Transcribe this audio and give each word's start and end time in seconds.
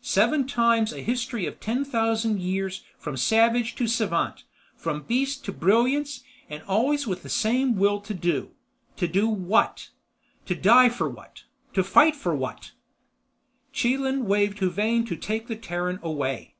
Seven 0.00 0.46
times 0.46 0.94
a 0.94 1.02
history 1.02 1.44
of 1.44 1.60
ten 1.60 1.84
thousand 1.84 2.40
years 2.40 2.82
from 2.98 3.14
savage 3.14 3.74
to 3.74 3.86
savant, 3.86 4.44
from 4.74 5.02
beast 5.02 5.44
to 5.44 5.52
brilliance 5.52 6.24
and 6.48 6.62
always 6.62 7.06
with 7.06 7.22
the 7.22 7.28
same 7.28 7.76
will 7.76 8.00
to 8.00 8.14
do—to 8.14 9.06
do 9.06 9.28
what? 9.28 9.90
To 10.46 10.54
die 10.54 10.88
for 10.88 11.10
what? 11.10 11.44
To 11.74 11.84
fight 11.84 12.16
for 12.16 12.34
what?" 12.34 12.72
Chelan 13.70 14.24
waved 14.24 14.60
Huvane 14.60 15.04
to 15.08 15.14
take 15.14 15.46
the 15.46 15.56
Terran 15.56 15.98
away. 16.02 16.54